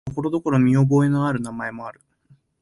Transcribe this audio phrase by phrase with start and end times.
[0.13, 2.01] ただ、ところどころ見覚えのある名前もある。